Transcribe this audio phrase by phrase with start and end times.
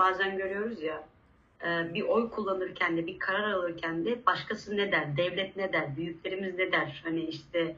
[0.00, 1.04] bazen görüyoruz ya
[1.64, 5.96] e, bir oy kullanırken de bir karar alırken de başkası ne der, devlet ne der,
[5.96, 7.76] büyüklerimiz ne der, hani işte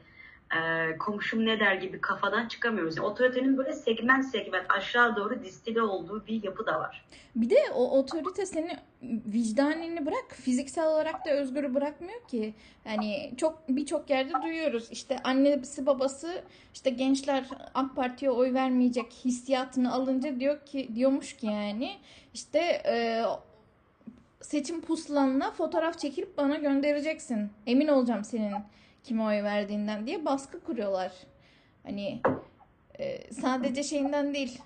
[0.55, 2.97] e, komşum ne der gibi kafadan çıkamıyoruz.
[2.97, 7.05] Yani otoritenin böyle segment segment aşağı doğru distile olduğu bir yapı da var.
[7.35, 8.77] Bir de o otorite seni
[9.25, 12.53] vicdanini bırak fiziksel olarak da özgür bırakmıyor ki.
[12.85, 14.91] Yani çok birçok yerde duyuyoruz.
[14.91, 16.43] İşte annesi babası
[16.73, 21.91] işte gençler AK Parti'ye oy vermeyecek hissiyatını alınca diyor ki diyormuş ki yani
[22.33, 23.23] işte e,
[24.41, 27.49] seçim pusulanına fotoğraf çekip bana göndereceksin.
[27.67, 28.53] Emin olacağım senin
[29.03, 31.11] kime oy verdiğinden diye baskı kuruyorlar.
[31.83, 32.21] Hani
[32.99, 34.61] e, sadece şeyinden değil.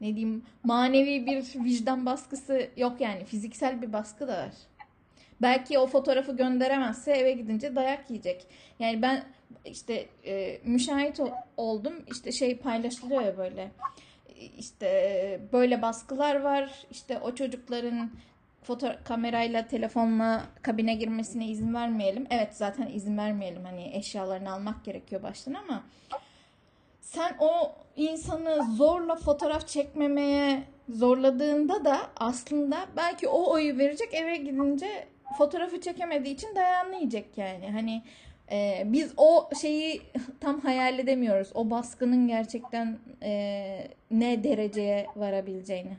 [0.00, 4.52] Ne diyeyim manevi bir vicdan baskısı yok yani fiziksel bir baskı da var.
[5.42, 8.46] Belki o fotoğrafı gönderemezse eve gidince dayak yiyecek.
[8.78, 9.24] Yani ben
[9.64, 11.20] işte e, müşahit
[11.56, 11.94] oldum.
[12.12, 13.70] İşte şey paylaşılıyor ya böyle.
[14.58, 16.86] İşte böyle baskılar var.
[16.90, 18.10] İşte o çocukların
[18.62, 22.26] foto kamerayla telefonla kabine girmesine izin vermeyelim.
[22.30, 23.64] Evet zaten izin vermeyelim.
[23.64, 25.84] Hani eşyalarını almak gerekiyor baştan ama
[27.12, 35.08] sen o insanı zorla fotoğraf çekmemeye zorladığında da aslında belki o oyu verecek eve gidince
[35.38, 36.96] fotoğrafı çekemediği için dayağını
[37.36, 37.70] yani.
[37.70, 38.02] Hani
[38.50, 40.02] e, biz o şeyi
[40.40, 41.50] tam hayal edemiyoruz.
[41.54, 43.32] O baskının gerçekten e,
[44.10, 45.96] ne dereceye varabileceğini.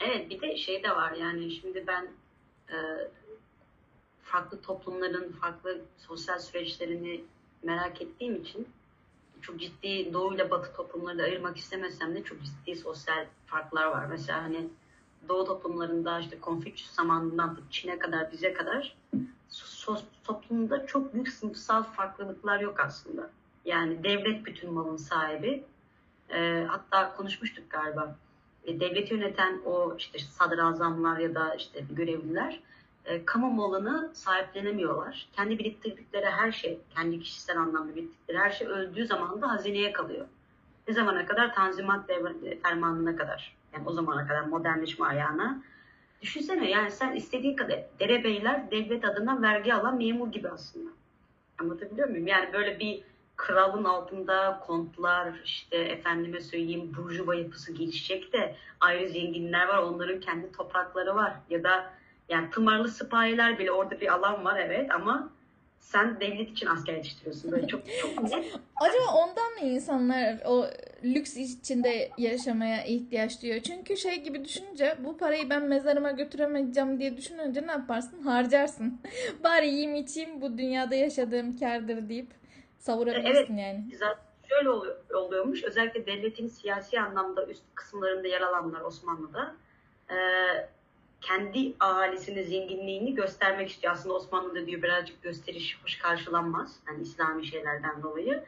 [0.00, 2.08] Evet bir de şey de var yani şimdi ben
[2.68, 2.76] e,
[4.22, 7.20] farklı toplumların farklı sosyal süreçlerini
[7.62, 8.68] merak ettiğim için
[9.42, 14.06] çok ciddi doğu ile batı toplumları da ayırmak istemesem de çok ciddi sosyal farklar var.
[14.06, 14.68] Mesela hani
[15.28, 18.96] doğu toplumlarında işte Konfüçyüs zamanından Çin'e kadar bize kadar
[19.48, 23.30] sos, toplumda çok büyük sınıfsal farklılıklar yok aslında.
[23.64, 25.64] Yani devlet bütün malın sahibi.
[26.30, 28.16] E, hatta konuşmuştuk galiba
[28.64, 32.60] e, devleti yöneten o işte sadrazamlar ya da işte görevliler
[33.10, 35.28] e, kamu malını sahiplenemiyorlar.
[35.32, 40.26] Kendi biriktirdikleri her şey, kendi kişisel anlamda biriktirdikleri her şey öldüğü zaman da hazineye kalıyor.
[40.88, 41.54] Ne zamana kadar?
[41.54, 42.10] Tanzimat
[42.62, 43.56] fermanına kadar.
[43.74, 45.62] Yani o zamana kadar modernleşme ayağına.
[46.22, 50.90] Düşünsene yani sen istediğin kadar derebeyler devlet adına vergi alan memur gibi aslında.
[51.58, 52.26] Anlatabiliyor muyum?
[52.26, 53.02] Yani böyle bir
[53.36, 60.52] kralın altında kontlar işte efendime söyleyeyim burjuva yapısı gelişecek de ayrı zenginler var onların kendi
[60.52, 61.99] toprakları var ya da
[62.30, 65.30] yani tımarlı sipahiler bile orada bir alan var evet ama
[65.80, 68.32] sen devlet için asker yetiştiriyorsun böyle çok çok net.
[68.76, 70.66] Acaba ondan mı insanlar o
[71.04, 73.60] lüks içinde yaşamaya ihtiyaç duyuyor?
[73.60, 78.22] Çünkü şey gibi düşününce bu parayı ben mezarıma götüremeyeceğim diye düşününce ne yaparsın?
[78.22, 79.00] Harcarsın.
[79.44, 82.30] Bari yiyeyim içeyim bu dünyada yaşadığım kardır deyip
[82.78, 83.84] savurabilirsin evet, yani.
[83.98, 85.64] Zaten şöyle oluyor, oluyormuş.
[85.64, 89.54] Özellikle devletin siyasi anlamda üst kısımlarında yer alanlar Osmanlı'da
[90.10, 90.16] e,
[91.20, 93.92] kendi ahalisinin zenginliğini göstermek istiyor.
[93.92, 96.76] Aslında Osmanlı'da diyor birazcık gösteriş hoş karşılanmaz.
[96.88, 98.44] Yani İslami şeylerden dolayı.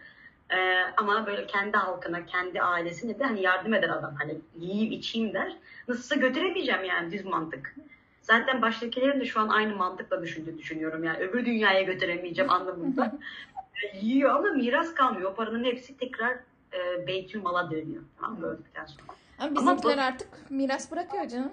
[0.51, 4.15] Ee, ama böyle kendi halkına, kendi ailesine de hani yardım eder adam.
[4.19, 5.57] Hani yiyeyim içeyim der.
[5.89, 7.75] Nasılsa götüremeyeceğim yani düz mantık.
[8.23, 11.05] Zaten baştakilerin de şu an aynı mantıkla düşündüğünü düşünüyorum.
[11.05, 13.19] Yani öbür dünyaya götüremeyeceğim anlamında.
[14.03, 15.31] yiyor ama miras kalmıyor.
[15.31, 16.33] O paranın hepsi tekrar
[16.73, 18.03] e, Beytül Mal'a dönüyor.
[18.21, 18.47] Tamam mı?
[18.47, 19.07] Öldükten sonra.
[19.39, 21.53] Ama bizimkiler ama, artık miras bırakıyor canım.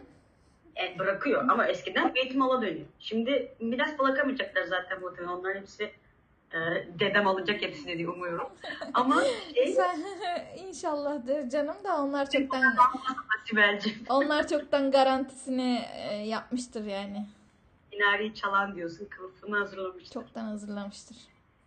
[0.79, 2.85] E, bırakıyor ama eskiden Beytül Mal'a dönüyor.
[2.99, 5.33] Şimdi miras bırakamayacaklar zaten muhtemelen.
[5.33, 5.91] Onların hepsi
[6.53, 6.57] e,
[6.99, 8.49] dedem alacak hepsini diye umuyorum.
[8.93, 9.23] Ama
[9.55, 9.67] şey...
[9.67, 10.03] Sen,
[10.67, 12.63] inşallahdır canım da onlar çoktan
[14.09, 17.25] onlar çoktan garantisini e, yapmıştır yani.
[17.93, 20.13] Minareyi çalan diyorsun kılıfını hazırlamıştır.
[20.13, 21.17] Çoktan hazırlamıştır.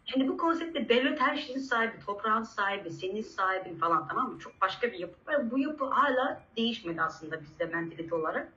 [0.07, 4.39] Şimdi bu konseptte devlet her şeyin sahibi, toprağın sahibi, senin sahibin falan tamam mı?
[4.39, 5.51] Çok başka bir yapı var.
[5.51, 8.53] Bu yapı hala değişmedi aslında bizde mentalite olarak.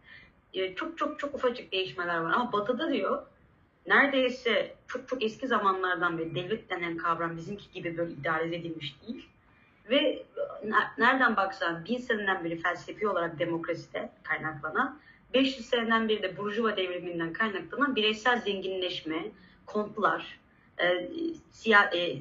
[0.55, 3.25] Ee, çok çok çok ufacık değişmeler var ama batıda diyor
[3.88, 9.29] neredeyse çok çok eski zamanlardan beri devlet denen kavram bizimki gibi böyle idare edilmiş değil.
[9.89, 10.23] Ve
[10.97, 14.99] nereden baksan bin seneden beri felsefi olarak demokraside kaynaklanan,
[15.34, 19.31] 500 seneden beri de Burjuva devriminden kaynaklanan bireysel zenginleşme,
[19.66, 20.40] kontlar,
[20.79, 21.09] e,
[21.51, 22.17] siya, e,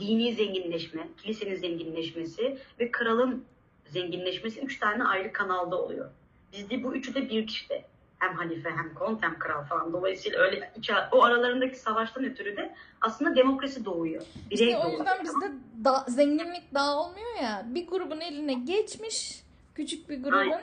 [0.00, 3.44] dini zenginleşme, kilisenin zenginleşmesi ve kralın
[3.84, 6.10] zenginleşmesi üç tane ayrı kanalda oluyor.
[6.52, 7.84] Bizde bu üçü de bir kişide.
[8.18, 9.92] Hem halife hem kont hem kral falan.
[9.92, 14.22] Dolayısıyla öyle iki, o aralarındaki savaştan ötürü de aslında demokrasi doğuyor.
[14.50, 15.52] Birey işte o yüzden bizde
[15.84, 17.66] da, zenginlik daha olmuyor ya.
[17.66, 19.42] Bir grubun eline geçmiş
[19.74, 20.60] küçük bir grubun.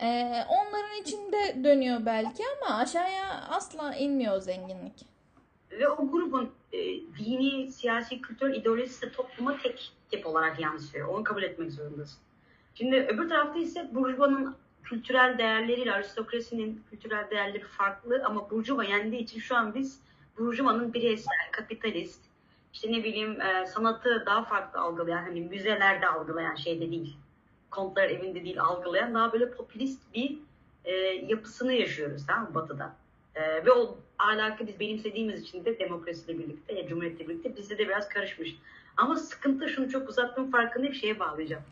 [0.00, 5.14] Ee, onların içinde dönüyor belki ama aşağıya asla inmiyor o zenginlik
[5.78, 6.78] ve o grubun e,
[7.18, 11.08] dini, siyasi, kültürel ideolojisi de topluma tek tip olarak yansıyor.
[11.08, 12.18] Onu kabul etmek zorundasın.
[12.74, 19.40] Şimdi öbür tarafta ise Burjuva'nın kültürel değerleriyle aristokrasinin kültürel değerleri farklı ama Burjuva yendiği için
[19.40, 20.00] şu an biz
[20.38, 22.20] Burjuva'nın bireysel, kapitalist,
[22.72, 27.16] işte ne bileyim e, sanatı daha farklı algılayan, hani müzelerde algılayan şeyde değil,
[27.70, 30.38] kontlar evinde değil algılayan daha böyle popülist bir
[30.84, 30.92] e,
[31.28, 32.96] yapısını yaşıyoruz tamam Batı'da.
[33.34, 37.88] E, ve o ahlakı biz benimsediğimiz için de demokrasiyle birlikte, ya cumhuriyetle birlikte bizde de
[37.88, 38.56] biraz karışmış.
[38.96, 41.62] Ama sıkıntı şunu çok uzattığım farkında bir şeye bağlayacağım.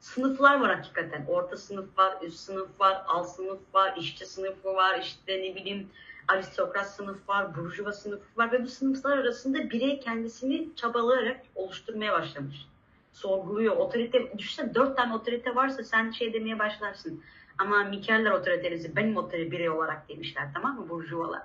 [0.00, 1.24] Sınıflar var hakikaten.
[1.28, 5.88] Orta sınıf var, üst sınıf var, alt sınıf var, işçi sınıfı var, işte ne bileyim
[6.28, 12.66] aristokrat sınıf var, burjuva sınıfı var ve bu sınıflar arasında birey kendisini çabalayarak oluşturmaya başlamış.
[13.12, 13.76] Sorguluyor.
[13.76, 17.22] Otorite, düşünsene dört tane otorite varsa sen şey demeye başlarsın.
[17.58, 21.42] Ama Mikerler otoritesi benim otorite birey olarak demişler tamam mı burjuvalar.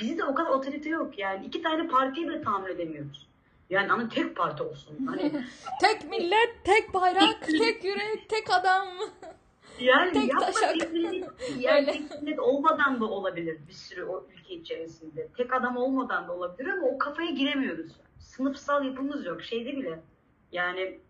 [0.00, 1.46] Bizde o kadar otorite yok yani.
[1.46, 3.27] iki tane partiyi bile tahammül edemiyoruz.
[3.70, 5.06] Yani ama tek parti olsun.
[5.06, 5.32] Hani
[5.80, 8.88] tek millet, tek bayrak, tek yürek, tek adam.
[9.80, 10.76] Yani Tek yapma taşak.
[11.58, 15.28] yani tek devlet olmadan da olabilir bir sürü o ülke içerisinde.
[15.36, 17.92] Tek adam olmadan da olabilir ama o kafaya giremiyoruz.
[18.18, 19.42] Sınıfsal yapımız yok.
[19.42, 20.00] Şeyde bile
[20.52, 21.00] yani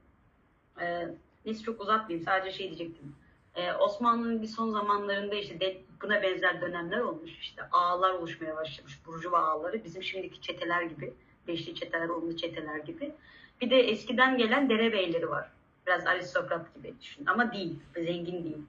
[0.80, 1.08] e,
[1.44, 3.14] neyse çok uzatmayayım sadece şey diyecektim.
[3.54, 7.30] E, Osmanlı'nın bir son zamanlarında işte de, buna benzer dönemler olmuş.
[7.40, 9.06] İşte ağlar oluşmaya başlamış.
[9.06, 11.14] Burjuva ağları bizim şimdiki çeteler gibi.
[11.48, 13.12] Beşli çeteler, onlu çeteler gibi.
[13.60, 15.50] Bir de eskiden gelen derebeyleri var.
[15.86, 18.62] Biraz aristokrat gibi düşün ama değil, zengin değil.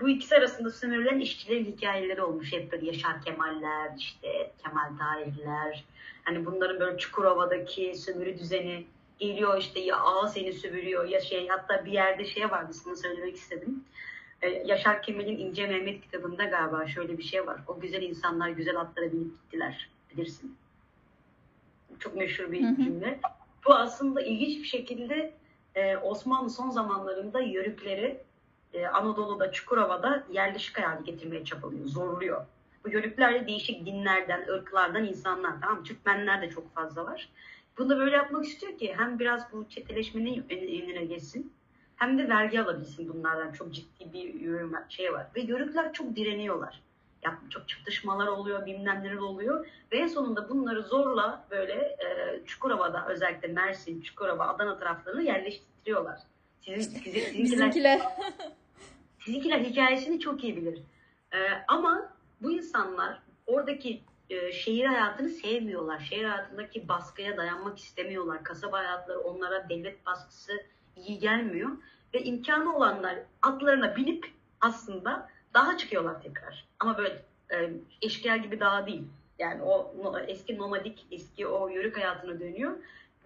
[0.00, 2.52] Bu ikisi arasında sömürülen işçilerin hikayeleri olmuş.
[2.52, 5.84] Hep böyle Yaşar Kemaller, işte Kemal Tahirler.
[6.24, 8.86] Hani bunların böyle Çukurova'daki sömürü düzeni
[9.18, 13.36] geliyor işte ya ağa seni sömürüyor ya şey hatta bir yerde şey vardı sana söylemek
[13.36, 13.84] istedim.
[14.42, 17.60] Ee, Yaşar Kemal'in İnce Mehmet kitabında galiba şöyle bir şey var.
[17.66, 20.56] O güzel insanlar güzel atlara binip gittiler bilirsin.
[21.98, 23.20] Çok meşhur bir cümle.
[23.66, 25.32] Bu aslında ilginç bir şekilde
[25.74, 28.20] e, Osmanlı son zamanlarında yörükleri
[28.72, 32.46] e, Anadolu'da, Çukurova'da yerleşik hale getirmeye çabalıyor, zorluyor.
[32.84, 35.52] Bu yörükler de değişik dinlerden, ırklardan insanlar.
[35.60, 35.84] Tamam?
[35.84, 37.28] Türkmenler de çok fazla var.
[37.78, 41.52] Bunu da böyle yapmak istiyor ki hem biraz bu çeteleşmenin önüne geçsin
[41.96, 43.52] hem de vergi alabilsin bunlardan.
[43.52, 44.34] Çok ciddi bir
[44.88, 45.26] şey var.
[45.36, 46.82] Ve yörükler çok direniyorlar.
[47.24, 49.66] Ya, çok çatışmalar oluyor, bilmem neler oluyor.
[49.92, 56.18] Ve en sonunda bunları zorla böyle e, Çukurova'da özellikle Mersin, Çukurova, Adana taraflarını yerleştiriyorlar.
[56.60, 58.00] Sizin, sizin, sizinkiler, Bizimkiler.
[59.18, 60.78] sizinkiler hikayesini çok iyi bilir.
[61.32, 61.38] Ee,
[61.68, 62.12] ama
[62.42, 64.00] bu insanlar oradaki
[64.30, 65.98] e, şehir hayatını sevmiyorlar.
[65.98, 68.44] Şehir hayatındaki baskıya dayanmak istemiyorlar.
[68.44, 70.52] Kasaba hayatları onlara devlet baskısı
[70.96, 71.70] iyi gelmiyor.
[72.14, 74.26] Ve imkanı olanlar atlarına binip
[74.60, 76.64] aslında daha çıkıyorlar tekrar.
[76.80, 77.22] Ama böyle
[77.54, 77.70] e,
[78.02, 79.02] eşkıya gibi daha değil.
[79.38, 82.76] Yani o no- eski nomadik, eski o yörük hayatına dönüyor.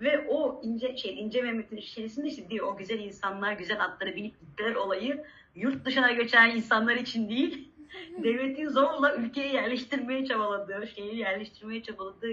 [0.00, 4.40] Ve o ince şey ince Mehmet'in içerisinde işte diyor o güzel insanlar güzel atlara binip
[4.40, 7.69] gittiler olayı yurt dışına göçen insanlar için değil
[8.22, 12.32] devletin zorla ülkeyi yerleştirmeye çabaladığı, şehri yerleştirmeye çabaladığı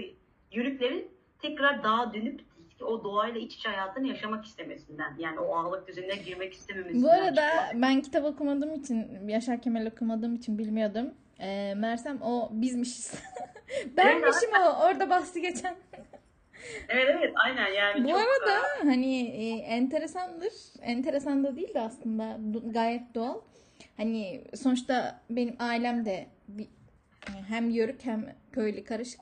[0.52, 2.40] yörüklerin tekrar dağa dönüp
[2.84, 5.14] o doğayla iç içe hayatını yaşamak istemesinden.
[5.18, 7.02] Yani o ağalık düzenine girmek istememesinden.
[7.02, 7.82] Bu arada çıkıyor.
[7.82, 11.14] ben kitap okumadığım için, Yaşar Kemal okumadığım için bilmiyordum.
[11.40, 13.14] Ee, Mersem o bizmişiz.
[13.96, 15.76] Benmişim o orada bahsi geçen.
[16.88, 18.04] Evet evet aynen yani.
[18.04, 20.52] Bu çok, arada hani e, enteresandır.
[20.82, 22.38] Enteresan da değil de aslında
[22.70, 23.40] gayet doğal.
[23.96, 26.68] Hani sonuçta benim ailem de bir,
[27.48, 29.20] hem yörük hem köylü karışık.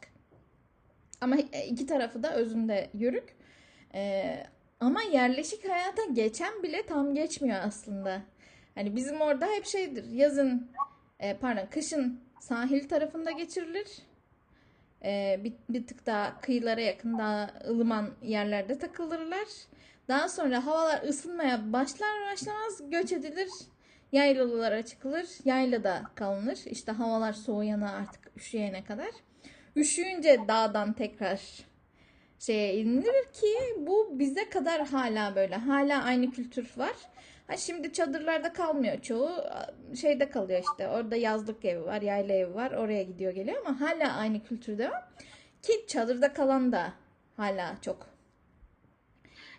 [1.21, 1.37] Ama
[1.69, 3.44] iki tarafı da özünde yörük.
[3.95, 4.47] Ee,
[4.81, 8.23] ama yerleşik hayata geçen bile tam geçmiyor aslında.
[8.75, 10.11] Hani bizim orada hep şeydir.
[10.11, 10.71] Yazın
[11.21, 13.89] e, pardon kışın sahil tarafında geçirilir.
[15.05, 19.49] Ee, bir, bir tık daha kıyılara yakın daha ılıman yerlerde takılırlar.
[20.09, 23.51] Daha sonra havalar ısınmaya başlar başlamaz göç edilir.
[24.13, 25.27] Yaylalara çıkılır.
[25.45, 26.59] Yaylada kalınır.
[26.67, 29.11] İşte havalar soğuyana artık üşüyene kadar.
[29.77, 31.41] Üşüyünce dağdan tekrar
[32.47, 33.47] şeye inilir ki
[33.77, 35.57] bu bize kadar hala böyle.
[35.57, 36.95] Hala aynı kültür var.
[37.47, 39.31] Ha şimdi çadırlarda kalmıyor çoğu.
[40.01, 40.89] Şeyde kalıyor işte.
[40.89, 42.71] Orada yazlık evi var, yayla evi var.
[42.71, 45.03] Oraya gidiyor geliyor ama hala aynı kültür devam.
[45.63, 46.93] Ki çadırda kalan da
[47.37, 48.07] hala çok.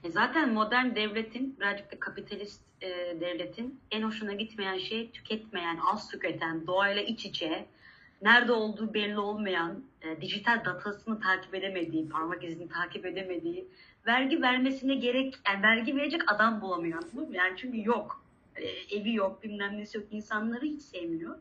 [0.03, 2.89] E zaten modern devletin, birazcık da kapitalist e,
[3.21, 7.65] devletin en hoşuna gitmeyen şey tüketmeyen, az tüketen, doğayla iç içe,
[8.25, 13.67] nerede olduğu belli olmayan, e, dijital datasını takip edemediği, parmak izini takip edemediği,
[14.07, 17.03] vergi vermesine gerek, yani vergi verecek adam bulamıyor?
[17.31, 18.23] Yani çünkü yok.
[18.55, 18.65] E,
[18.97, 20.07] evi yok, bilmem nesi yok.
[20.11, 21.35] İnsanları hiç sevmiyor.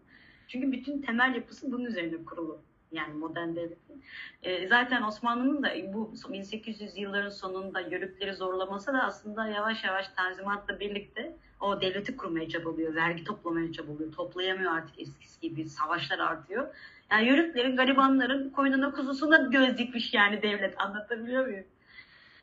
[0.49, 2.61] Çünkü bütün temel yapısı bunun üzerine kurulu.
[2.93, 4.03] Yani modern devletin.
[4.43, 10.81] E, zaten Osmanlı'nın da bu 1800 yılların sonunda yörükleri zorlaması da aslında yavaş yavaş tanzimatla
[10.81, 16.75] birlikte o devleti kurmaya çabalıyor, vergi toplamaya çabalıyor, toplayamıyor artık eskisi gibi, savaşlar artıyor.
[17.11, 20.81] Yani yörüklerin, garibanların koynuna kuzusuna göz dikmiş yani devlet.
[20.81, 21.65] Anlatabiliyor muyum?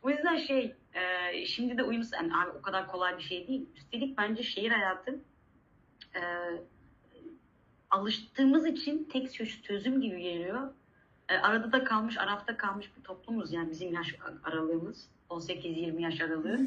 [0.03, 3.65] O yüzden şey, e, şimdi de uyum, yani abi o kadar kolay bir şey değil.
[3.75, 5.19] Üstelik bence şehir hayatı
[6.15, 6.21] e,
[7.89, 10.73] alıştığımız için tek çözüm gibi geliyor.
[11.29, 15.09] E, arada da kalmış, arafta kalmış bir toplumuz yani bizim yaş aralığımız.
[15.31, 16.59] 18-20 yaş aralığı.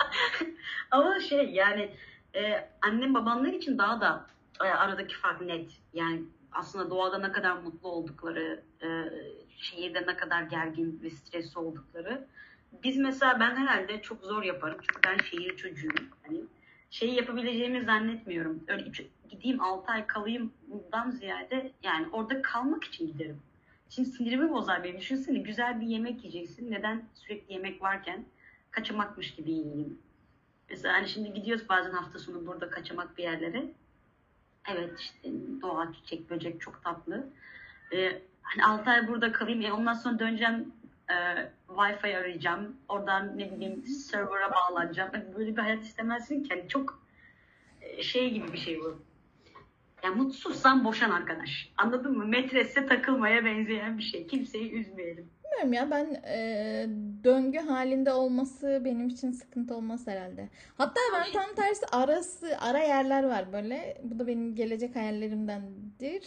[0.90, 1.90] Ama şey yani
[2.34, 4.26] e, annem babamlar için daha da
[4.60, 5.70] e, aradaki fark net.
[5.94, 8.88] Yani aslında doğada ne kadar mutlu oldukları, e,
[9.56, 12.26] şehirde ne kadar gergin ve stresli oldukları.
[12.84, 16.08] Biz mesela ben herhalde çok zor yaparım çünkü ben şehir çocuğuyum.
[16.26, 16.40] Hani
[16.90, 18.64] şeyi yapabileceğimi zannetmiyorum.
[18.68, 18.84] Öyle
[19.28, 23.42] gideyim 6 ay kalayım bundan ziyade yani orada kalmak için giderim.
[23.90, 24.98] Şimdi sinirimi bozar benim.
[24.98, 26.70] Düşünsene güzel bir yemek yiyeceksin.
[26.70, 28.24] Neden sürekli yemek varken
[28.70, 29.98] kaçamakmış gibi yiyeyim.
[30.70, 33.64] Mesela hani şimdi gidiyoruz bazen hafta sonu burada kaçamak bir yerlere.
[34.68, 35.30] Evet işte
[35.62, 37.26] doğa, çiçek, böcek çok tatlı.
[37.92, 39.62] Ee, hani 6 ay burada kalayım.
[39.62, 40.72] E, ondan sonra döneceğim
[41.08, 41.14] e,
[41.68, 42.76] Wi-Fi arayacağım.
[42.88, 45.10] Oradan ne bileyim server'a bağlanacağım.
[45.12, 46.52] Hani böyle bir hayat istemezsin ki.
[46.52, 47.02] Yani çok
[47.80, 49.02] e, şey gibi bir şey bu.
[50.06, 51.72] Yani mutsuzsan boşan arkadaş.
[51.76, 52.26] Anladın mı?
[52.26, 54.26] Metrese takılmaya benzeyen bir şey.
[54.26, 55.30] Kimseyi üzmeyelim.
[55.44, 56.86] Bilmiyorum ya ben e,
[57.24, 60.48] döngü halinde olması benim için sıkıntı olmaz herhalde.
[60.78, 64.00] Hatta ben tam tersi arası ara yerler var böyle.
[64.02, 66.24] Bu da benim gelecek hayallerimdendir.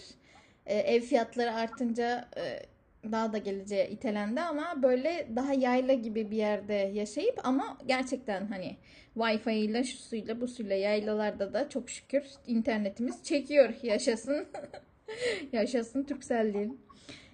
[0.65, 2.59] E, ev fiyatları artınca e,
[3.03, 8.77] daha da geleceğe itelendi ama böyle daha yayla gibi bir yerde yaşayıp ama gerçekten hani
[9.17, 13.73] Wi-Fi ile şu suyla bu suyla yaylalarda da çok şükür internetimiz çekiyor.
[13.83, 14.47] Yaşasın.
[15.51, 16.69] Yaşasın Turkcell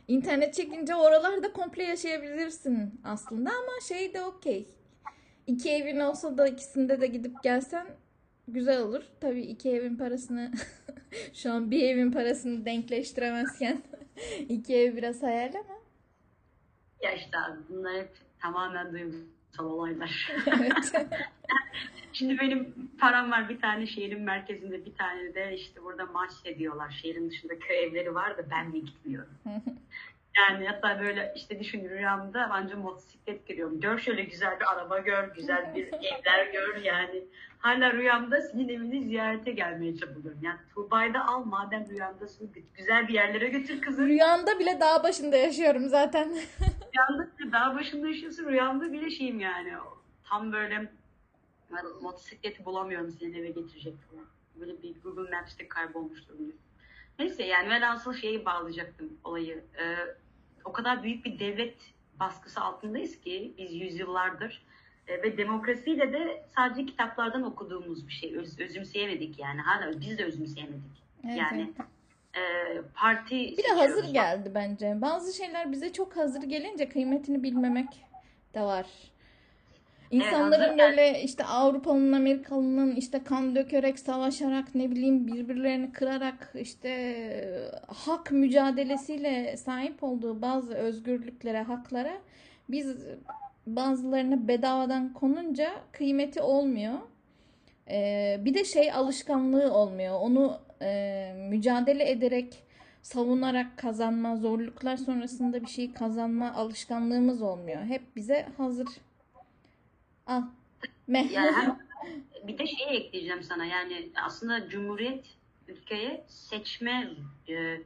[0.07, 4.67] İnternet çekince oralarda komple yaşayabilirsin aslında ama şey de okey.
[5.47, 7.87] İki evin olsa da ikisinde de gidip gelsen
[8.47, 9.03] güzel olur.
[9.21, 10.51] Tabii iki evin parasını
[11.33, 13.81] şu an bir evin parasını denkleştiremezken
[14.49, 15.79] iki ev biraz hayal ama.
[17.01, 17.37] Ya işte
[17.69, 20.31] bunlar hep tamamen duygusal olaylar.
[20.47, 20.91] Evet.
[22.13, 26.99] Şimdi benim param var bir tane şehrin merkezinde bir tane de işte burada maç ediyorlar.
[27.01, 29.33] Şehrin dışında köy evleri var da ben de gitmiyorum.
[30.37, 33.79] Yani hatta böyle işte düşün rüyamda bence motosiklet görüyorum.
[33.79, 37.23] Gör şöyle güzel bir araba gör, güzel bir evler gör yani.
[37.59, 40.39] Hala rüyamda senin evini ziyarete gelmeye çabalıyorum.
[40.41, 44.05] Yani Tuğba'yı da al madem rüyamdasın güzel bir yerlere götür kızı.
[44.05, 46.29] Rüyanda bile dağ başında yaşıyorum zaten.
[46.93, 49.73] rüyanda bile dağ başında yaşıyorsun rüyamda bile şeyim yani.
[50.23, 50.91] Tam böyle
[51.71, 54.25] ben motosikleti bulamıyorum seni eve getirecek falan.
[54.59, 56.53] Böyle bir Google Maps'te kaybolmuş durumda.
[57.19, 59.63] Neyse yani velhasıl şeyi bağlayacaktım olayı.
[59.79, 59.95] Ee,
[60.65, 61.75] o kadar büyük bir devlet
[62.19, 64.65] baskısı altındayız ki biz yüzyıllardır
[65.07, 68.35] e, ve demokrasiyle de sadece kitaplardan okuduğumuz bir şey.
[68.35, 69.61] Öz, özümseyemedik yani.
[69.61, 71.03] Hala biz de özümseyemedik.
[71.25, 71.73] Evet, yani
[72.33, 72.41] e,
[72.95, 75.01] parti Bir de hazır geldi bence.
[75.01, 78.05] Bazı şeyler bize çok hazır gelince kıymetini bilmemek
[78.53, 78.85] de var.
[80.15, 87.71] İnsanların Evet, böyle işte Avrupalı'nın, Amerikalı'nın işte kan dökerek, savaşarak, ne bileyim birbirlerini kırarak işte
[87.87, 92.17] hak mücadelesiyle sahip olduğu bazı özgürlüklere, haklara
[92.69, 92.95] biz
[93.67, 96.93] bazılarına bedavadan konunca kıymeti olmuyor.
[97.89, 100.19] Ee, bir de şey alışkanlığı olmuyor.
[100.21, 102.63] Onu e, mücadele ederek,
[103.01, 107.81] savunarak kazanma, zorluklar sonrasında bir şey kazanma alışkanlığımız olmuyor.
[107.81, 108.87] Hep bize hazır
[110.25, 110.41] Al.
[111.07, 111.79] Yani hem,
[112.47, 115.25] bir de şey ekleyeceğim sana yani aslında Cumhuriyet
[115.67, 117.09] ülkeye seçme
[117.49, 117.81] e,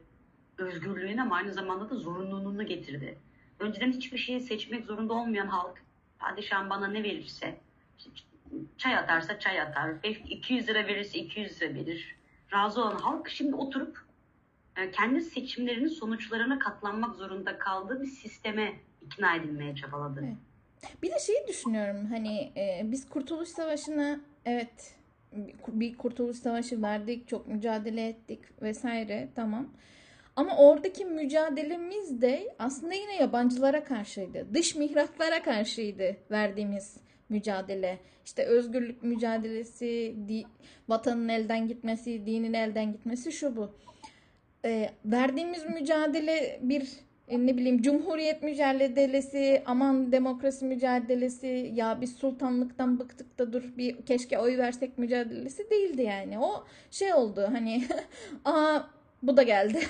[0.57, 3.17] özgürlüğüne ama aynı zamanda da zorunluluğunu getirdi.
[3.59, 5.81] Önceden hiçbir şeyi seçmek zorunda olmayan halk
[6.19, 7.59] padişahım bana ne verirse
[8.77, 12.15] çay atarsa çay atar, 200 lira verirse 200 lira verir.
[12.53, 13.97] Razı olan halk şimdi oturup
[14.75, 20.21] e, kendi seçimlerinin sonuçlarına katlanmak zorunda kaldığı bir sisteme ikna edilmeye çabaladı.
[20.23, 20.48] Evet.
[21.03, 24.95] Bir de şeyi düşünüyorum hani e, biz Kurtuluş Savaşı'na evet
[25.67, 29.73] bir Kurtuluş Savaşı verdik, çok mücadele ettik vesaire tamam.
[30.35, 34.47] Ama oradaki mücadelemiz de aslında yine yabancılara karşıydı.
[34.53, 36.97] Dış mihraklara karşıydı verdiğimiz
[37.29, 37.99] mücadele.
[38.25, 40.43] İşte özgürlük mücadelesi, di,
[40.87, 43.75] vatanın elden gitmesi, dinin elden gitmesi şu bu.
[44.65, 46.89] E, verdiğimiz mücadele bir
[47.31, 54.39] ne bileyim cumhuriyet mücadelesi, aman demokrasi mücadelesi, ya biz sultanlıktan bıktık da dur bir keşke
[54.39, 56.39] oy versek mücadelesi değildi yani.
[56.39, 57.83] O şey oldu hani
[58.45, 58.79] aa
[59.23, 59.79] bu da geldi.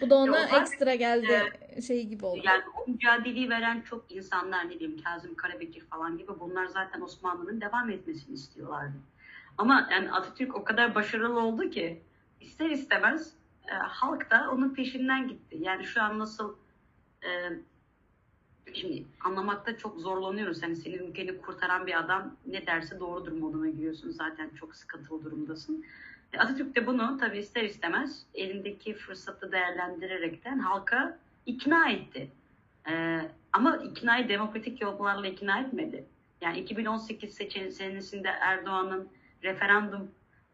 [0.00, 1.42] Bu da ona Ya ekstra geldi
[1.86, 2.40] şey gibi oldu.
[2.44, 7.60] Yani o mücadeleyi veren çok insanlar ne diyeyim Kazım Karabekir falan gibi bunlar zaten Osmanlı'nın
[7.60, 8.96] devam etmesini istiyorlardı.
[9.58, 12.02] Ama yani Atatürk o kadar başarılı oldu ki
[12.40, 13.32] ister istemez
[13.72, 15.56] e, halk da onun peşinden gitti.
[15.60, 16.56] Yani şu an nasıl
[17.24, 17.28] e,
[18.74, 20.62] şimdi anlamakta çok zorlanıyoruz.
[20.62, 24.10] Yani senin ülkeni kurtaran bir adam ne derse doğrudur moduna giriyorsun.
[24.10, 25.84] Zaten çok sıkıntılı durumdasın.
[26.32, 32.30] E, Atatürk de bunu tabii ister istemez elindeki fırsatı değerlendirerekten halka ikna etti.
[32.90, 33.20] Ee,
[33.52, 36.04] ama iknayı demokratik yollarla ikna etmedi.
[36.40, 39.08] Yani 2018 seçen senesinde Erdoğan'ın
[39.42, 40.10] referandum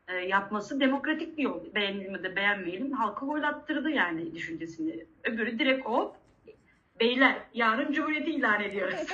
[0.08, 1.74] e, yapması demokratik bir yol.
[1.74, 2.92] Beğenelim de beğenmeyelim.
[2.92, 5.06] Halka oylattırdı yani düşüncesini.
[5.24, 6.16] Öbürü direkt hop
[7.00, 9.00] beyler yarın cumhuriyeti ilan ediyoruz.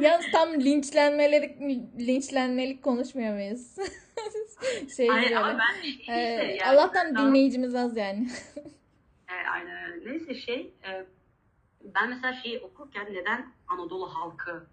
[0.00, 1.60] Yalnız tam linçlenmelik
[1.98, 3.76] linçlenmelik konuşmuyor muyuz?
[4.96, 8.28] şey Hayır ama ben şey işte, Ee, yani- Allah'tan dinleyicimiz az yani.
[9.28, 10.10] E, aynen öyle.
[10.10, 11.06] Neyse şey e,
[11.94, 14.66] ben mesela şeyi okurken neden Anadolu halkı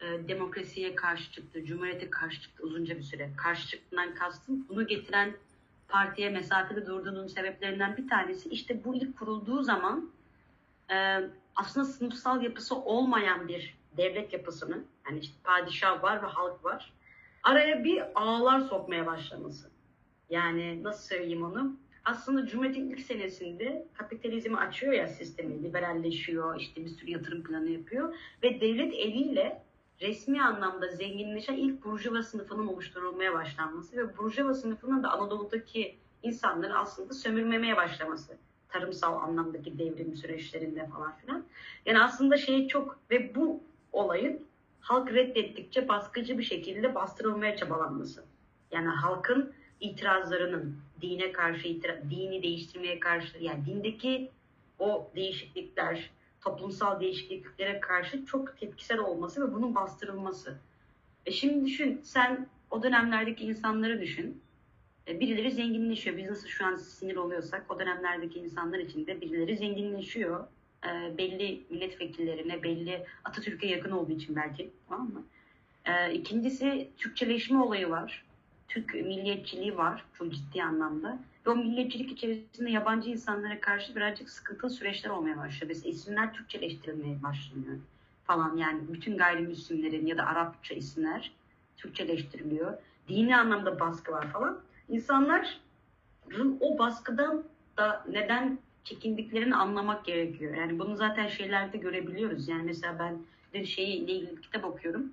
[0.00, 3.30] e, demokrasiye karşı çıktı, cumhuriyete karşı çıktı uzunca bir süre.
[3.36, 5.36] Karşı çıktığından kastım bunu getiren
[5.88, 10.10] partiye mesafeli durduğunun sebeplerinden bir tanesi işte bu ilk kurulduğu zaman
[10.90, 11.20] e,
[11.56, 16.92] aslında sınıfsal yapısı olmayan bir devlet yapısını yani işte padişah var ve halk var
[17.42, 19.70] araya bir ağlar sokmaya başlaması.
[20.30, 21.76] Yani nasıl söyleyeyim onu?
[22.04, 28.14] Aslında Cumhuriyet'in ilk senesinde kapitalizmi açıyor ya sistemi, liberalleşiyor, işte bir sürü yatırım planı yapıyor
[28.42, 29.62] ve devlet eliyle
[30.00, 37.14] resmi anlamda zenginleşen ilk burjuva sınıfının oluşturulmaya başlanması ve burjuva sınıfının da Anadolu'daki insanları aslında
[37.14, 38.36] sömürmemeye başlaması.
[38.68, 41.44] Tarımsal anlamdaki devrim süreçlerinde falan filan.
[41.86, 43.60] Yani aslında şey çok ve bu
[43.92, 44.46] olayın
[44.80, 48.24] halk reddettikçe baskıcı bir şekilde bastırılmaya çabalanması.
[48.72, 54.30] Yani halkın itirazlarının dine karşı itira- dini değiştirmeye karşı yani dindeki
[54.78, 60.58] o değişiklikler toplumsal değişikliklere karşı çok tepkisel olması ve bunun bastırılması.
[61.26, 64.42] E şimdi düşün sen o dönemlerdeki insanları düşün.
[65.08, 66.16] E birileri zenginleşiyor.
[66.16, 70.46] Biz nasıl şu an sinir oluyorsak o dönemlerdeki insanlar için de birileri zenginleşiyor.
[70.84, 74.70] E, belli milletvekillerine, belli Atatürk'e yakın olduğu için belki.
[74.88, 75.24] Tamam mı?
[75.84, 78.24] E, ikincisi Türkçeleşme olayı var.
[78.68, 81.18] Türk milliyetçiliği var çok ciddi anlamda.
[81.48, 85.68] Ve o milliyetçilik içerisinde yabancı insanlara karşı birazcık sıkıntılı süreçler olmaya başlıyor.
[85.68, 87.78] Mesela isimler Türkçeleştirilmeye başlanıyor
[88.24, 88.56] falan.
[88.56, 91.32] Yani bütün gayrimüslimlerin ya da Arapça isimler
[91.76, 92.74] Türkçeleştiriliyor.
[93.08, 94.60] Dini anlamda baskı var falan.
[94.88, 97.44] İnsanların o baskıdan
[97.76, 100.54] da neden çekindiklerini anlamak gerekiyor.
[100.54, 102.48] Yani bunu zaten şeylerde görebiliyoruz.
[102.48, 103.18] Yani mesela ben
[103.54, 105.12] bir şeyle ilgili bir kitap okuyorum.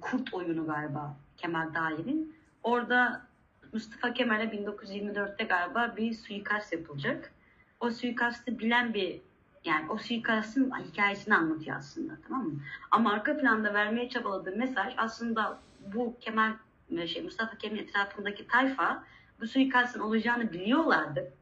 [0.00, 2.36] Kurt oyunu galiba Kemal Dair'in.
[2.62, 3.26] Orada
[3.74, 7.32] Mustafa Kemal'e 1924'te galiba bir suikast yapılacak.
[7.80, 9.20] O suikastı bilen bir
[9.64, 12.60] yani o suikastın hikayesini anlatıyor aslında tamam mı?
[12.90, 15.60] Ama arka planda vermeye çabaladığı mesaj aslında
[15.94, 16.52] bu Kemal
[17.06, 19.04] şey Mustafa Kemal etrafındaki tayfa
[19.40, 21.32] bu suikastın olacağını biliyorlardı.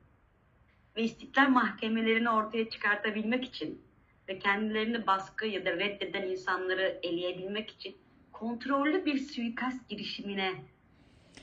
[0.97, 3.83] Ve istiklal mahkemelerini ortaya çıkartabilmek için
[4.29, 7.97] ve kendilerini baskı ya da reddeden insanları eleyebilmek için
[8.33, 10.72] kontrollü bir suikast girişimine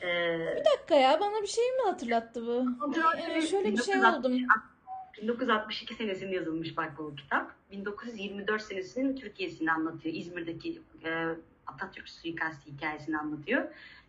[0.02, 2.66] e, Bir dakika ya bana bir şey mi hatırlattı bu?
[3.18, 4.48] Ee, şöyle bir şey 1960 oldum.
[5.22, 7.52] 1962 senesinde yazılmış bak bu kitap.
[7.72, 10.16] 1924 senesinin Türkiye'sini anlatıyor.
[10.16, 11.26] İzmir'deki e,
[11.68, 13.64] Atatürk suikastı hikayesini anlatıyor.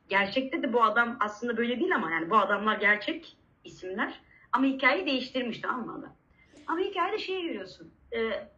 [0.09, 4.21] Gerçekte de bu adam aslında böyle değil ama yani bu adamlar gerçek isimler.
[4.53, 6.13] Ama hikayeyi değiştirmiş tamam mı adam?
[6.67, 7.91] Ama hikayede şeyi görüyorsun.
[8.13, 8.49] E,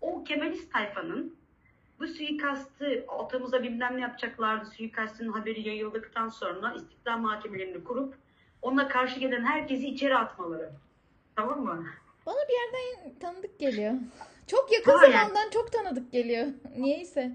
[0.00, 1.36] o Kemalist tayfanın
[2.00, 4.70] bu suikastı atamıza bilmem ne yapacaklardı.
[4.70, 8.14] Suikastın haberi yayıldıktan sonra istiklal mahkemelerini kurup
[8.62, 10.70] ona karşı gelen herkesi içeri atmaları.
[11.36, 11.86] Tamam mı?
[12.26, 13.94] Bana bir yerden tanıdık geliyor.
[14.46, 15.12] Çok yakın Aynen.
[15.12, 16.46] zamandan çok tanıdık geliyor.
[16.76, 17.32] Niyeyse.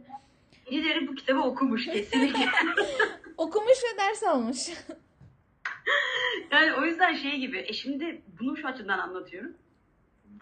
[0.71, 2.45] Birileri bu kitabı okumuş kesinlikle.
[3.37, 4.69] Okumuş ve ders almış.
[6.51, 7.59] yani o yüzden şey gibi.
[7.67, 9.53] E şimdi bunu şu açıdan anlatıyorum.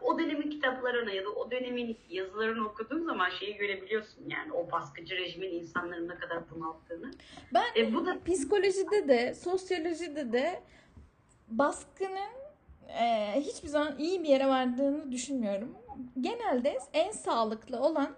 [0.02, 4.30] O dönemin kitaplarını ya da o dönemin yazılarını okuduğun zaman şeyi görebiliyorsun.
[4.30, 7.12] Yani o baskıcı rejimin insanları ne kadar bunalttığını.
[7.54, 10.62] Ben E bu da psikolojide de sosyolojide de
[11.48, 12.32] baskının
[12.88, 15.76] e, hiçbir zaman iyi bir yere vardığını düşünmüyorum.
[16.22, 18.16] Genelde en sağlıklı olan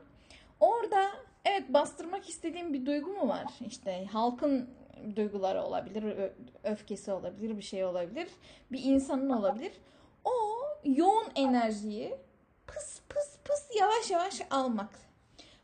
[0.60, 1.12] orada
[1.46, 3.46] evet bastırmak istediğim bir duygu mu var?
[3.68, 4.70] İşte halkın
[5.16, 6.32] duyguları olabilir,
[6.64, 8.28] öfkesi olabilir, bir şey olabilir,
[8.72, 9.72] bir insanın olabilir.
[10.28, 10.32] O
[10.86, 12.16] yoğun enerjiyi
[12.68, 14.90] pıs pıs pıs yavaş yavaş almak.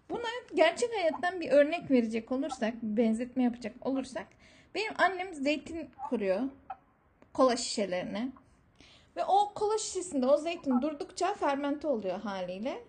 [0.09, 4.27] Buna gerçek hayattan bir örnek verecek olursak, benzetme yapacak olursak,
[4.75, 6.41] benim annem zeytin kuruyor
[7.33, 8.31] kola şişelerine.
[9.15, 12.83] Ve o kola şişesinde o zeytin durdukça fermente oluyor haliyle.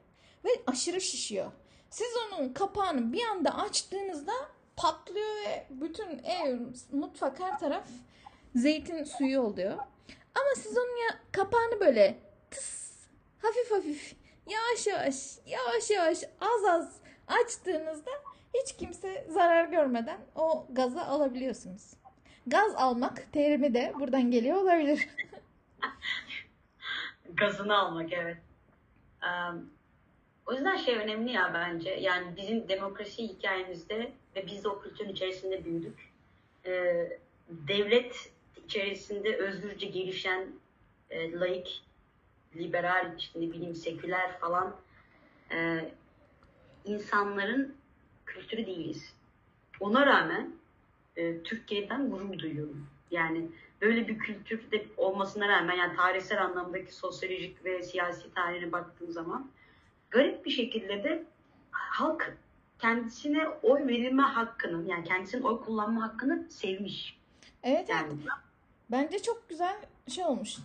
[0.44, 1.52] Ve aşırı şişiyor.
[1.90, 4.32] Siz onun kapağını bir anda açtığınızda
[4.76, 6.58] patlıyor ve bütün ev,
[6.92, 7.88] mutfak her taraf
[8.54, 9.78] zeytin suyu oluyor.
[10.35, 12.18] Ama siz onun ya, kapağını böyle
[12.51, 13.07] tıs,
[13.42, 14.14] hafif hafif,
[14.47, 18.11] yavaş yavaş, yavaş yavaş, az az açtığınızda
[18.55, 21.90] hiç kimse zarar görmeden o gazı alabiliyorsunuz.
[22.47, 25.09] Gaz almak terimi de buradan geliyor olabilir.
[27.35, 28.37] Gazını almak evet.
[29.23, 29.70] Um,
[30.47, 31.90] o yüzden şey önemli ya bence.
[31.90, 36.12] Yani bizim demokrasi hikayemizde ve biz de o kültürün içerisinde büyüdük.
[36.66, 37.18] Ee,
[37.49, 38.33] devlet
[38.64, 40.48] içerisinde özgürce gelişen
[41.11, 41.83] e, laik,
[42.57, 44.77] liberal, işte ne bileyim seküler falan
[45.53, 45.90] e,
[46.85, 47.77] insanların
[48.27, 49.14] kültürü değiliz.
[49.81, 50.50] Ona rağmen
[51.16, 52.87] e, Türkiye'den gurur duyuyorum.
[53.11, 53.48] Yani
[53.81, 59.50] böyle bir kültürde olmasına rağmen yani tarihsel anlamdaki sosyolojik ve siyasi tarihine baktığım zaman
[60.11, 61.24] garip bir şekilde de
[61.70, 62.37] halk
[62.79, 67.18] kendisine oy verilme hakkını yani kendisinin oy kullanma hakkını sevmiş.
[67.62, 68.43] Evet Yani evet.
[68.94, 69.76] Bence çok güzel
[70.09, 70.57] şey olmuş.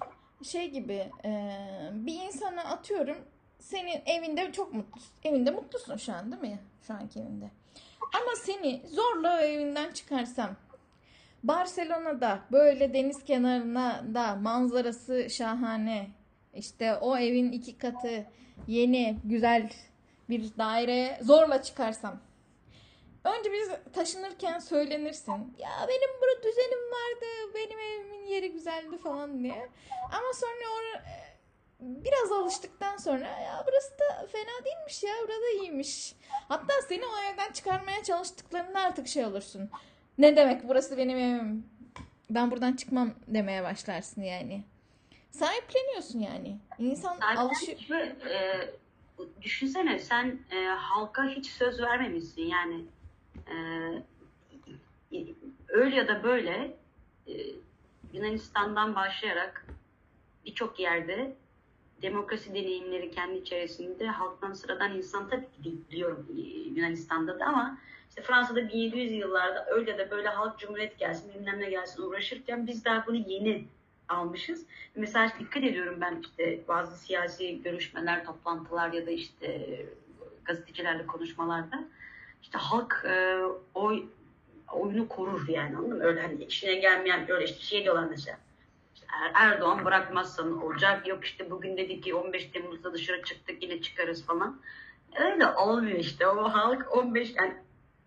[0.43, 1.51] Şey gibi e,
[1.93, 3.17] bir insana atıyorum
[3.59, 5.11] senin evinde çok mutlusun.
[5.23, 6.59] Evinde mutlusun şu an değil mi?
[6.87, 7.49] Şu anki evinde.
[8.01, 10.49] Ama seni zorla evinden çıkarsam
[11.43, 16.07] Barcelona'da böyle deniz kenarına da manzarası şahane.
[16.53, 18.25] İşte o evin iki katı
[18.67, 19.69] yeni güzel
[20.29, 22.19] bir daireye zorla çıkarsam.
[23.23, 25.55] Önce biz taşınırken söylenirsin.
[25.57, 27.53] Ya benim burada düzenim vardı.
[27.55, 29.69] Benim evimin yeri güzeldi falan diye.
[30.11, 31.01] Ama sonra or
[31.79, 35.13] biraz alıştıktan sonra ya burası da fena değilmiş ya.
[35.21, 36.15] Burada iyiymiş.
[36.47, 39.69] Hatta seni o evden çıkarmaya çalıştıklarında artık şey olursun.
[40.17, 41.65] Ne demek burası benim evim.
[42.29, 44.63] Ben buradan çıkmam demeye başlarsın yani.
[45.31, 46.59] Sahipleniyorsun yani.
[46.79, 47.79] İnsan alışıyor.
[48.29, 48.69] E,
[49.41, 52.85] düşünsene sen e, halka hiç söz vermemişsin yani
[53.51, 53.55] e,
[55.67, 56.77] öyle ya da böyle
[57.27, 57.33] e,
[58.13, 59.65] Yunanistan'dan başlayarak
[60.45, 61.35] birçok yerde
[62.01, 66.41] demokrasi deneyimleri kendi içerisinde halktan sıradan insan tabii ki değil, biliyorum e,
[66.79, 67.77] Yunanistan'da da ama
[68.09, 72.85] işte Fransa'da 1700 yıllarda öyle da böyle halk cumhuriyet gelsin bilmem ne gelsin uğraşırken biz
[72.85, 73.65] daha bunu yeni
[74.09, 74.65] almışız.
[74.95, 79.79] Mesela dikkat ediyorum ben işte bazı siyasi görüşmeler, toplantılar ya da işte
[80.45, 81.83] gazetecilerle konuşmalarda
[82.41, 83.39] işte halk e,
[83.73, 84.03] oy
[84.71, 86.03] oyunu korur yani anladın mı?
[86.03, 88.37] Öyle hani içine gelmeyen öyle işte şey diyorlar mesela.
[88.95, 91.07] İşte Er- Erdoğan bırakmazsan olacak.
[91.07, 94.61] Yok işte bugün dedik ki 15 Temmuz'da dışarı çıktık yine çıkarız falan.
[95.19, 96.27] Öyle olmuyor işte.
[96.27, 97.53] O halk 15 yani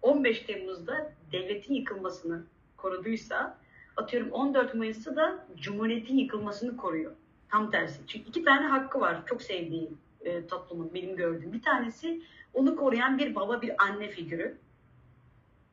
[0.02, 2.42] 15 Temmuz'da devletin yıkılmasını
[2.76, 3.58] koruduysa
[3.96, 7.12] atıyorum 14 Mayıs'ta da Cumhuriyet'in yıkılmasını koruyor.
[7.50, 8.00] Tam tersi.
[8.06, 9.22] Çünkü iki tane hakkı var.
[9.26, 11.52] Çok sevdiğim e, toplumun benim gördüğüm.
[11.52, 12.22] Bir tanesi
[12.54, 14.58] onu koruyan bir baba, bir anne figürü.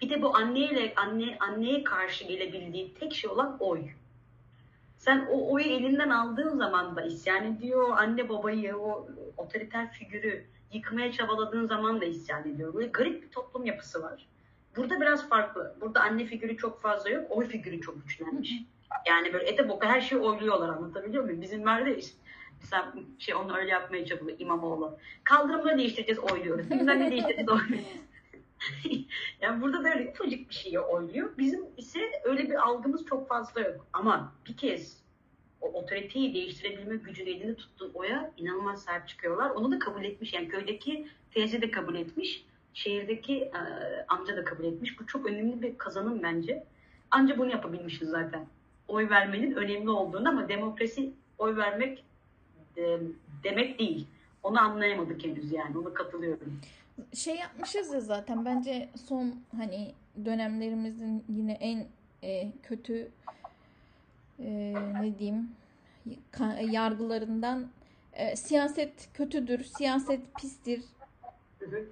[0.02, 3.82] Bir de bu anneyle anne anneye karşı gelebildiği tek şey olan oy.
[4.98, 7.90] Sen o oyu elinden aldığın zaman da isyan ediyor.
[7.98, 9.08] Anne babayı, o
[9.38, 12.74] otoriter figürü yıkmaya çabaladığın zaman da isyan ediyor.
[12.74, 14.28] Böyle garip bir toplum yapısı var.
[14.76, 15.76] Burada biraz farklı.
[15.82, 17.32] Burada anne figürü çok fazla yok.
[17.32, 18.54] Oy figürü çok güçlenmiş.
[19.08, 21.42] Yani böyle ete boka her şeyi oyluyorlar anlatabiliyor muyum?
[21.42, 22.18] Bizim var işte
[22.62, 24.98] mesela şey onu öyle yapmaya çalışıyor İmamoğlu.
[25.24, 26.72] Kaldırımları değiştireceğiz oyluyoruz.
[26.72, 28.10] Bilmem ne değiştireceğiz oyluyoruz.
[29.42, 31.38] yani burada böyle ufacık bir şeyi oyluyor.
[31.38, 33.88] Bizim ise öyle bir algımız çok fazla yok.
[33.94, 35.00] Ama bir kez
[35.62, 39.50] o otoriteyi değiştirebilme gücünü elinde tuttuğun oya inanılmaz sahip çıkıyorlar.
[39.50, 40.34] Onu da kabul etmiş.
[40.34, 42.46] Yani köydeki teyze de kabul etmiş.
[42.74, 43.60] Şehirdeki e,
[44.08, 45.00] amca da kabul etmiş.
[45.00, 46.64] Bu çok önemli bir kazanım bence.
[47.12, 48.48] Anca bunu yapabilmişiz zaten.
[48.88, 52.04] Oy vermenin önemli olduğunu ama demokrasi oy vermek
[52.78, 53.00] e,
[53.44, 54.08] demek değil.
[54.44, 55.78] Onu anlayamadık henüz yani.
[55.78, 56.60] Ona katılıyorum.
[57.14, 59.94] şey yapmışız ya zaten bence son hani
[60.26, 61.88] dönemlerimizin yine en
[62.24, 63.12] e, kötü
[64.40, 65.52] e, ne diyeyim
[66.62, 67.68] yargılarından
[68.14, 70.84] e, siyaset kötüdür, siyaset pistir.
[71.60, 71.86] Hı hı.